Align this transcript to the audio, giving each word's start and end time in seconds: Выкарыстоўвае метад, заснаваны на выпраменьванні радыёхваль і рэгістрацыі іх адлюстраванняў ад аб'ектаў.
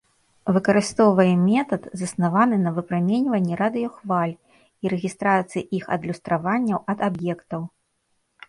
Выкарыстоўвае 0.53 1.33
метад, 1.49 1.83
заснаваны 2.01 2.57
на 2.65 2.71
выпраменьванні 2.77 3.53
радыёхваль 3.61 4.33
і 4.33 4.85
рэгістрацыі 4.95 5.67
іх 5.81 5.93
адлюстраванняў 5.99 6.79
ад 6.95 6.99
аб'ектаў. 7.11 7.61